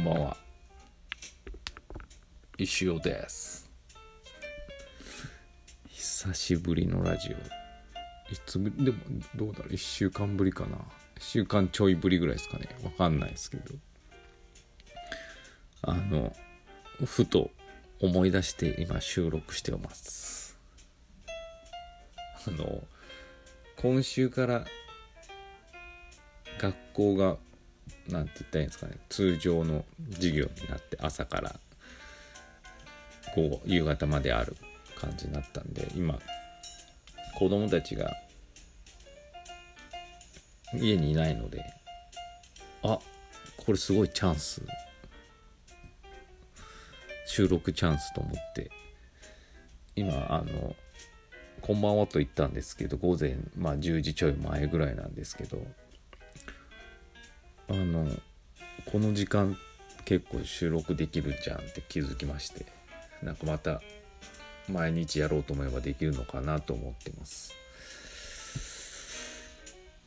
[0.00, 0.36] んばんは。
[2.56, 3.70] 石尾です。
[5.88, 7.32] 久しぶりのラジオ。
[8.32, 8.98] いつぶでも
[9.34, 10.76] どうだろう？1週間ぶりかな。
[10.76, 10.80] 1
[11.18, 12.68] 週間ちょいぶりぐらいですかね。
[12.82, 13.74] わかんないですけど。
[15.82, 16.34] あの
[17.04, 17.50] ふと
[18.00, 20.58] 思い出して今収録してます。
[22.46, 22.82] あの
[23.76, 24.64] 今週から
[26.58, 27.36] 学校が
[28.10, 31.54] なんて言ったらいいんですかね通常の授業になって朝から
[33.34, 34.56] 午後夕方まである
[34.96, 36.18] 感じになったんで今
[37.38, 38.12] 子供たちが
[40.74, 41.64] 家にいないので
[42.82, 42.98] あ
[43.56, 44.62] これすごいチャンス。
[47.30, 48.72] 収録チャンスと思って
[49.94, 50.74] 今あの
[51.62, 55.64] 「こんばんは」と言ったんですけど午前、まあ、10時ちょい前ぐらいなんですけど
[57.70, 58.08] あの
[58.90, 59.56] この時間
[60.04, 62.66] 結構収録できるじゃんって気づきまして
[63.22, 63.80] なんかまた
[64.68, 67.54] 毎日やろうと思えばできるのかなと思ってます。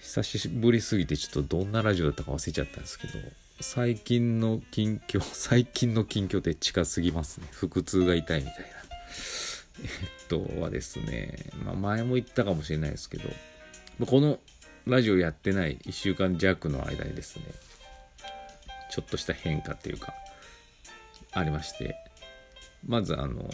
[0.00, 3.14] 久しぶりすぎてちょっとどんなラジオだったか忘れちゃったんですけど
[3.60, 7.48] 最近の近況 最近の近況って近すぎますね。
[7.52, 8.66] 腹痛が痛いみたいな。
[9.82, 13.28] えっとはですね、まあ、前も言ったかもしれないですけど
[14.06, 14.38] この
[14.86, 17.44] ラジオやってない1週間弱の間にですね
[18.90, 20.14] ちょっとした変化っていうか
[21.32, 21.96] ありまして
[22.86, 23.48] まずあの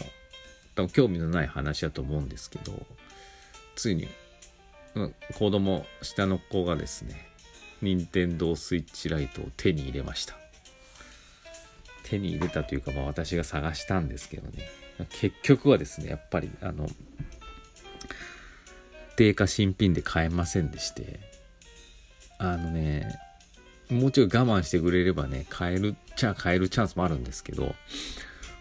[0.75, 2.73] 多分興味のない話だと思うんですけど
[3.75, 4.07] ついに、
[4.95, 7.31] うん、子供下の子がですね
[7.81, 10.35] 任天堂スイッチライトを手に入れました。
[12.03, 14.69] 手に入れたというか、まあ、私が探したんですけどね。
[15.09, 16.87] 結局はですねやっぱりあの
[19.21, 21.19] 定価新品で買えませんでして。
[22.39, 23.19] あのね
[23.91, 27.75] もうちょい我慢してくれればね買えるっちゃ買えるチャンスもあるんですけど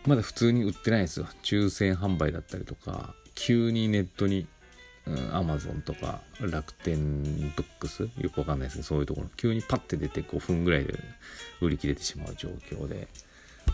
[0.05, 1.27] まだ普通に売ってないんですよ。
[1.43, 4.47] 抽選販売だったりとか急にネットに
[5.33, 10.95] アマゾンとか楽天ブックスよくわかんないですけどそういうところ急にパッて出て5分ぐらいで
[11.63, 13.09] 売り切れてしまう状況で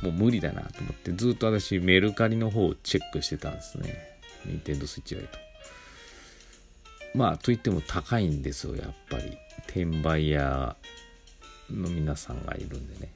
[0.03, 4.21] もう無理だなと思ってずっと私メルカリの方をチェックしてたんですね。
[4.45, 5.46] 任天堂スイッチライト
[7.17, 9.37] まあといっても高いんですよやっぱり。
[9.67, 10.77] 転売屋
[11.71, 13.13] の皆さんがいるんでね。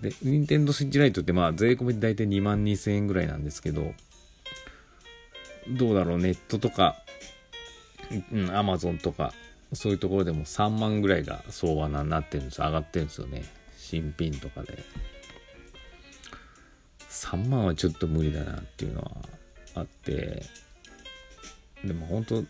[0.00, 3.94] で任天堂スイッチライトってまあ税込みで大体2万2000円ぐらいなんですけど
[5.68, 6.96] どうだろうネットとか
[8.30, 9.32] うんアマゾンとか
[9.72, 13.44] そういうところでも3万ぐらいが相場になってるんです上がってるんですよね。
[13.76, 14.78] 新品とかで。
[17.08, 19.10] 3万はちょっと無理だなっていうのは
[19.74, 20.42] あって。
[21.84, 22.44] でも本当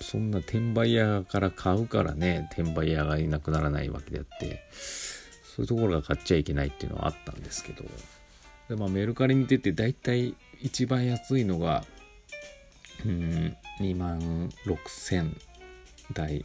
[0.00, 7.84] そんな転売屋から買うからね転売屋がいなくならないわけであってそういうところが買っちゃいけないっていうのはあったんですけど。
[8.68, 11.84] で、まあ、メルカリ見てて大体一番安いのが
[13.04, 15.34] うん2万6000
[16.12, 16.44] 台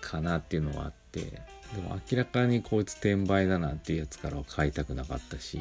[0.00, 5.60] かなっていうのがあってでも明らかにこいつ転売だなっていうやつからは買いたくなかったし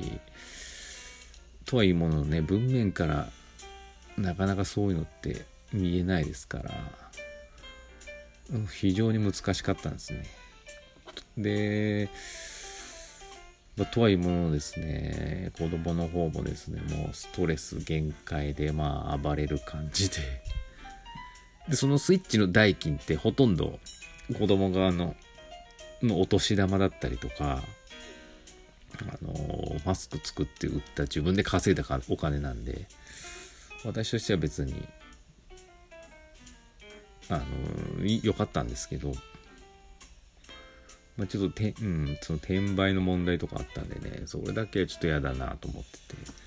[1.65, 3.27] とはいうもののね文面から
[4.17, 6.71] なかなかそういうのって見えないですから
[8.71, 10.23] 非常に難しかったんですね。
[11.37, 12.09] で、
[13.75, 20.17] まあ、とはいうものですね子供の方もですねもうストレス限界でまあ暴れる感じで
[21.69, 23.79] でそのスイッチの代金ってほとんど
[24.37, 25.15] 子供側の
[26.03, 27.63] のお年玉だったりとか
[29.01, 29.33] あの
[29.85, 32.87] マスク作って売った自分で稼いだお金なんで
[33.85, 34.75] 私としては別に
[37.29, 39.13] あの良かったんですけど、
[41.17, 44.23] まあ、ちょっとて、うん、その転売の問題とかあったんでね。
[44.25, 46.43] それだけちょっと嫌だなと思ってて。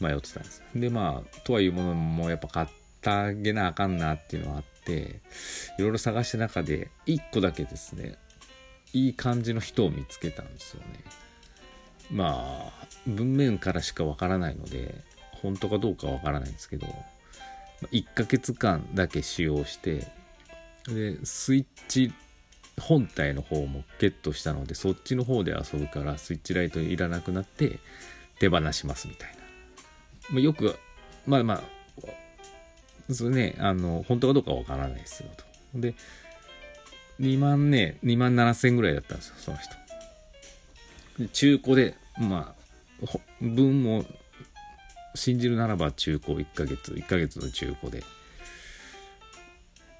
[0.00, 0.62] 迷ってたんです。
[0.74, 2.66] でまあとはいうものもやっぱ買っ
[3.00, 5.20] てあげなあかんなっていうのはあって
[5.78, 8.16] いろいろ探した中で1個だけですね。
[8.92, 11.04] いい感じの人を見つけたんですよね。
[12.10, 14.94] まあ文面からしかわからないので
[15.42, 16.86] 本当かどうかわからないんですけど。
[17.92, 20.06] 1ヶ月間だけ使用して
[20.88, 22.12] でスイッチ
[22.80, 27.78] 本体の方もゲットしたのでそっちの方で遊ぶからスイッチライトいらなくなって
[28.38, 29.36] 手放しますみたいな、
[30.30, 30.76] まあ、よく
[31.26, 31.76] まあまあ
[33.12, 35.44] それねあの本当かどうかわからないですよと。
[35.74, 35.94] で
[37.20, 41.28] 2万ね2万7000円ぐらいだったんですよその人。
[41.32, 42.66] 中古でまあ
[43.40, 44.04] 分も
[45.16, 48.04] 信じるならば中古1ヶ月、1ヶ月の中古で、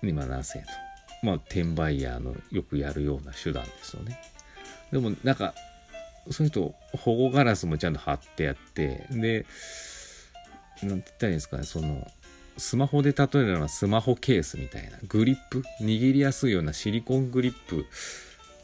[0.03, 0.71] 2万7000円と。
[1.23, 4.21] まあ、転売ヤーのよくやるような手段ですよね。
[4.93, 5.55] でもなんか
[6.31, 9.07] そういう人保護ガラスもちゃんと貼ってやって。
[9.11, 9.47] で
[10.83, 11.65] なんて言ったらいいんですかね。
[11.65, 12.07] その
[12.59, 14.99] スマホで例えるのはスマホケースみたいな。
[15.09, 15.65] グリップ？
[15.81, 17.87] 握りやすいようなシリコングリップ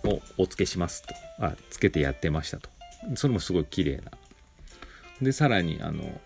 [0.05, 1.15] をお付けしますと。
[1.39, 2.69] あつけてやってましたと。
[3.17, 4.13] それもすごい綺麗な。
[5.21, 6.21] でさらにあの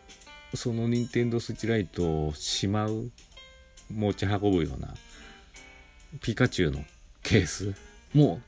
[0.56, 3.10] その任天堂スイッチライトをしまう
[3.94, 4.94] 持ち運ぶような
[6.20, 6.84] ピカチュウの
[7.22, 7.74] ケース
[8.14, 8.40] も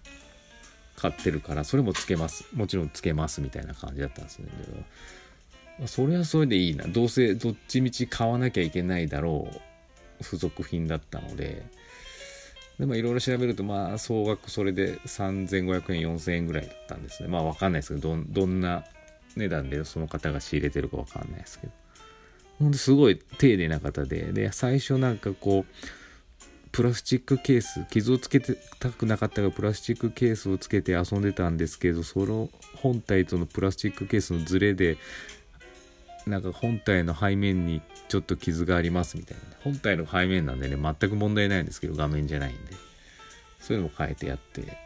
[0.97, 2.45] 買ってるからそれもつけます。
[2.55, 4.49] もちろんつけますみたいな感じだったんですね。
[5.87, 6.87] それはそれでいいな。
[6.87, 9.49] どうせどっちみち買わなきゃいけないだろ
[10.21, 11.65] う付属品だったので。
[12.79, 17.29] でもいろいろ調べるとまあ総額それで3500円4000円ぐらいだったんですね。
[17.29, 18.85] まあわかんないですけどどどんな
[19.37, 21.73] 値段でその方が仕入れてるかわかんないですけど
[22.59, 24.33] ほんですごい丁寧な方で。
[24.33, 25.75] で最初なんかこう
[26.71, 34.99] プラスチックケース傷をつけてたくなかったからプラスチックケースをつけて遊んでたんですけどその本体とのプラスチックケースのズレで
[36.27, 39.43] なんか本体の背面にちょっと傷がありますみたいな。
[39.65, 42.73] 本体の背面なんでね全く問題ないんですけど画面じゃないんで。
[43.61, 44.77] そういうのも変えてやって。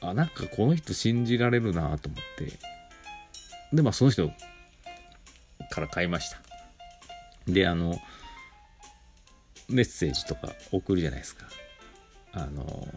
[0.00, 2.52] あなんかこの人信じられるなと思って。
[3.72, 4.30] でまあその人
[5.70, 6.45] から買いました。
[7.46, 8.00] であの
[9.68, 11.46] メッセージとか送るじゃないですか。
[12.32, 12.88] あの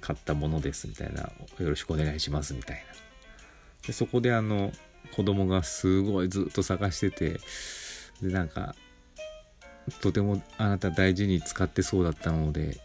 [0.00, 2.82] 買ったものですみたいなよろしくお願いしますみたいな。
[3.86, 4.72] でそこであの
[5.14, 7.40] 子供がすごいずっと探してて
[8.22, 8.74] でなんか
[10.00, 12.78] とてもあなた大事に使ってそうだったので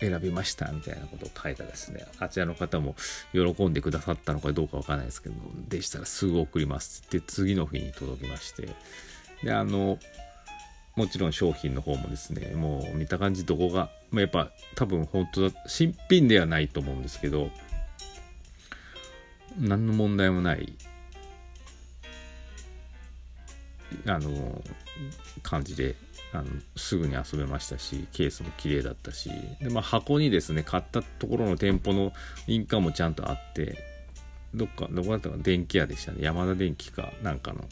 [0.00, 2.06] 選びましたみたいなことを書いたですね。
[2.18, 2.96] あちらの方も
[3.32, 5.34] 喜んでくださったのかどうかわからないですけど
[5.68, 8.68] でしたらすぐ送りますって次の日に届きまして。
[9.44, 9.98] であの
[10.96, 17.50] もちろん商品の方もですねもう見た感じどこが、まあ、やっぱ多分本当だ新品ではないと思うんですけど
[19.58, 20.72] 何の問題もない
[24.06, 24.62] あの
[25.42, 25.94] 感じで
[26.32, 29.30] あのすぐに遊べましたしケースも綺麗だったし
[29.60, 32.12] で、まあ、箱にですね買ったところの店舗の
[32.48, 33.78] 印鑑もちゃんとあって
[34.54, 36.18] どっかどこだったか電気屋でしたね。
[36.20, 37.64] 山田電機かなんかの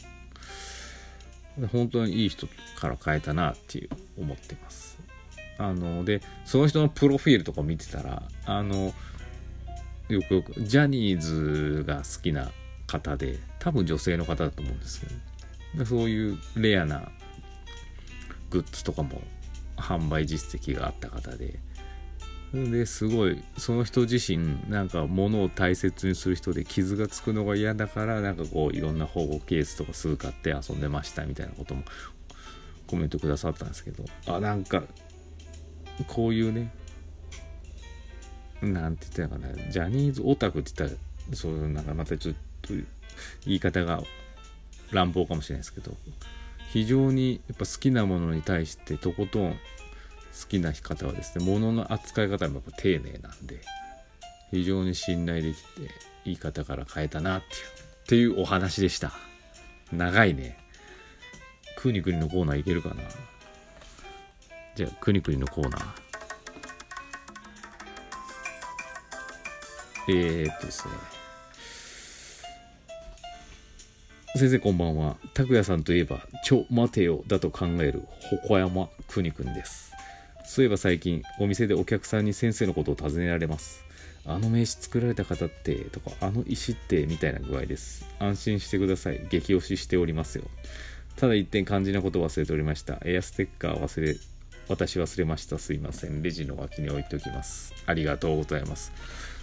[1.71, 2.47] 本当にいい人
[2.79, 3.89] から買えたなっていう
[4.19, 4.99] 思ってます。
[5.57, 8.93] あのでその人のプロフィールとか見てたらあの
[10.09, 12.51] よくよくジャニーズが好きな
[12.87, 17.09] 方で多分女性の方だと思うんですけどそういうレアな
[18.49, 19.21] グッズとかも
[19.77, 21.59] 販売実績があった方で
[22.53, 31.83] ですごいその人自身なんか物を大切にする人で傷がつくのが嫌だからなんかこういろんな保護ケースとかすぐ買って遊んでましたみたいなことも
[32.85, 34.05] コメントくださったんですけど。
[34.27, 34.83] あなんか
[36.07, 36.71] こういうね
[38.61, 42.73] なんて言ったのかなジャニーズオタクって言ったらそうなんかまたちょっと
[43.45, 44.01] 言い方が
[44.91, 45.95] 乱暴かもしれないですけど
[46.71, 49.55] 非常にやっぱ好きなものに対してとことん
[50.41, 53.61] 好きな方はですね物の扱い方もやっぱ丁寧なんで
[54.51, 55.65] 非常に信頼できて
[56.25, 59.13] いい方から変えたなっていうっていうお話でした。
[59.91, 60.57] 長いね。
[61.77, 62.95] くにくにのコーナーいけるかな。
[64.75, 65.83] じゃあくにくにのコーナー。
[70.09, 70.93] えー、っとですね。
[74.35, 75.15] 先生こんばんは。
[75.33, 79.92] 拓也さんといえば、ちょ待てよだと考える、ほこ山くにくんです。
[80.53, 83.83] そういえば最近、お店でお客さんに先生のことを尋ねられます。
[84.23, 88.05] あの名刺作られた方って、とか、あの石って、みたいな具合です。
[88.19, 89.27] 安心してください。
[89.31, 90.43] 激推ししておりますよ。
[91.15, 92.99] ただ一点肝心なことを忘れておりました。
[93.03, 94.15] エアステッカー忘れ、
[94.67, 95.57] 私忘れました。
[95.57, 96.21] すいません。
[96.21, 97.73] レジの脇に置いておきます。
[97.87, 98.91] ありがとうございます。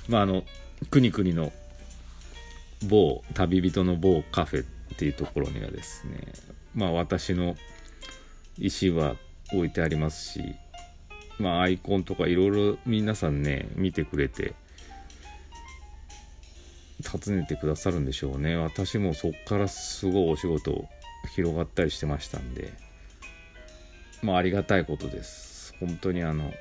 [0.08, 0.44] まあ、あの、
[0.92, 1.52] くにくにの
[2.86, 6.20] 某旅人の某カフェっていうところにはですね
[6.72, 7.56] まあ私の
[8.58, 9.16] 石は
[9.52, 10.54] 置いてありますし
[11.40, 14.54] まあアイコンとかいろいろ皆さんね見てくれて
[17.10, 18.56] 訪ねてくださるんでしょうね。
[18.56, 20.84] 私もそっからすごいお仕事
[21.34, 22.72] 広がったりしてましたんで。
[24.22, 25.74] まあありがたいことです。
[25.80, 26.52] 本当にあの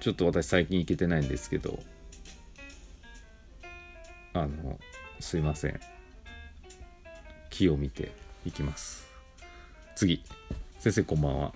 [0.00, 1.82] ちょっと私最近行けてないんですけど。
[4.34, 4.78] あの
[5.20, 5.80] すいません。
[7.48, 8.12] 木を見て
[8.44, 9.06] いきます。
[9.94, 10.22] 次。
[10.80, 11.54] 先生こんばんは。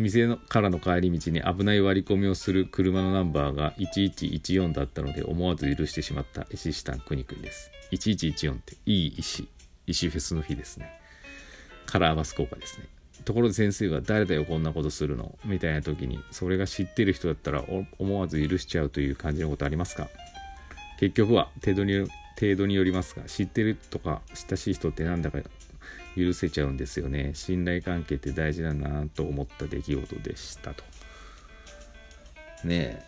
[0.00, 6.46] 店のからの帰り道に危ない割り込みをする車のナンバーが1114だったので思わず許してしまった。
[6.50, 7.70] 石下くにくんです。
[7.92, 9.48] 1114っていい石。
[9.86, 10.90] 石フェスの日ですね。
[11.86, 12.86] カラーバス効果ですね。
[13.24, 17.62] ところで先生が誰だよこんなことするのみたいな時にそれが知ってる人だったら
[17.98, 20.08] 思わず許しちゃうという感じのことありますか？
[20.98, 22.08] 結局は程度に
[22.40, 25.38] 程度によりますが知ってるとか親しい人ってなんだか
[26.16, 27.32] 許せちゃうんですよね。
[27.34, 30.84] 信頼関係って大事だなと思った出来事でしたと。
[32.64, 33.04] ね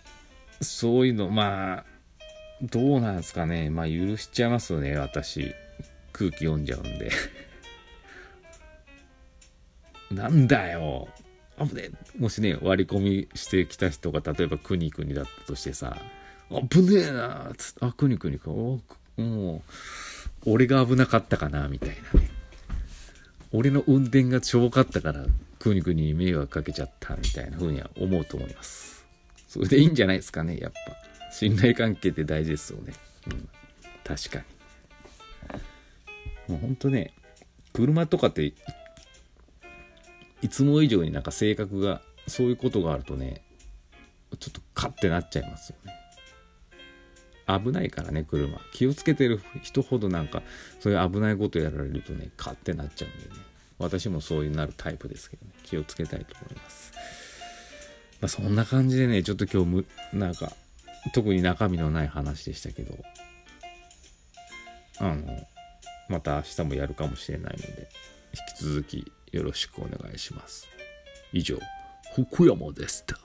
[0.60, 0.64] え。
[0.64, 1.84] そういうのまあ
[2.62, 3.70] どうなんですかね。
[3.70, 4.96] まあ許しちゃいますよね。
[4.96, 5.52] 私。
[6.12, 7.10] 空気読んじゃうんで。
[10.12, 11.08] なんだよ。
[11.58, 15.98] あぶねもしね割り込みしてきた人が例えばくにくにだったとしてさ
[16.70, 18.50] 危ねえなつってあくにくにか。
[18.50, 19.62] も
[20.46, 22.30] う俺が危なかったかなみたいなね。
[23.52, 25.26] 俺の運転がちょぼかったから
[25.58, 29.04] くにくに迷惑かけちゃったみたいな風には思うと思います。
[29.46, 30.78] それでいいんじゃないですかねやっぱ。
[31.32, 32.94] 信頼関係って大事ですよね。
[33.30, 33.48] うん。
[34.04, 34.38] 確か
[36.48, 36.54] に。
[36.54, 37.12] もうほんとね
[37.72, 38.52] 車とかって
[40.42, 43.42] いつも以上になんか性格がそういうことがあるとね
[44.38, 46.01] ちょっとカッてなっちゃいますよね。
[47.46, 48.58] 危ないからね車。
[48.72, 50.42] 気をつけてる人ほどなんか
[50.80, 53.42] そういう危ないことやられるとねカッてなっちゃうんでね。
[53.78, 55.52] 私もそういうなるタイプですけどね。
[55.64, 56.92] 気をつけたいと思います。
[58.20, 60.52] まあそんな感じでねちょっと今日むなんか
[61.12, 62.96] 特に中身のない話でしたけど。
[64.98, 65.48] あの
[66.08, 67.88] また明日もやるかもしれないので
[68.60, 70.68] 引き続きよろしくお願いします。
[71.32, 71.58] 以上、
[72.14, 73.18] 福山でした。